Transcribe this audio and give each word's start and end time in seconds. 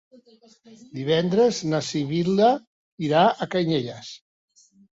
Divendres 0.99 1.59
na 1.75 1.83
Sibil·la 1.89 2.49
irà 3.11 3.23
a 3.47 3.51
Canyelles. 3.55 4.13